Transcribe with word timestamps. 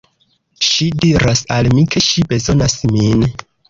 Ŝi 0.67 0.87
diras 1.05 1.45
al 1.59 1.71
mi, 1.77 1.87
ke 1.95 2.05
ŝi 2.09 2.29
bezonas 2.35 2.81
min. 2.97 3.33